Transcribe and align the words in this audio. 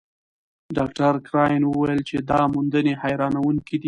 ډاکټر 0.77 1.13
کرایان 1.27 1.63
وویل 1.65 2.01
چې 2.09 2.15
دا 2.29 2.41
موندنې 2.53 2.93
حیرانوونکې 3.01 3.73
دي. 3.77 3.79